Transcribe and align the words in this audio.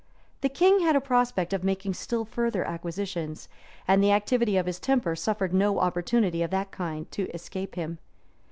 {1159.} 0.41 0.41
The 0.41 0.57
king 0.79 0.87
had 0.87 0.95
a 0.95 0.99
prospect 1.07 1.53
of 1.53 1.63
making 1.63 1.93
still 1.93 2.25
further 2.25 2.63
acquisitions; 2.65 3.47
and 3.87 4.01
the 4.01 4.11
activity 4.11 4.57
of 4.57 4.65
his 4.65 4.79
temper 4.79 5.15
suffered 5.15 5.53
no 5.53 5.77
opportunity 5.77 6.41
of 6.41 6.49
that 6.49 6.71
kind 6.71 7.05
to 7.11 7.29
escape 7.29 7.75
him. 7.75 7.99